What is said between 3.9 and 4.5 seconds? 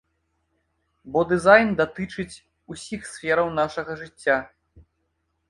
жыцця.